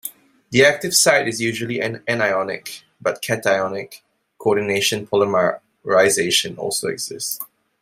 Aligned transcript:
The 0.49 0.65
active 0.65 0.95
site 0.95 1.27
is 1.27 1.39
usually 1.39 1.77
anionic 1.77 2.81
but 2.99 3.21
cationic 3.21 4.01
coordination 4.39 5.05
polymerization 5.05 6.57
also 6.57 6.87
exists. 6.87 7.39